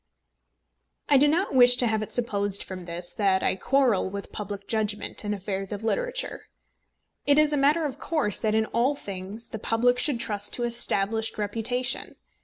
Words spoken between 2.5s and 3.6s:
from this that I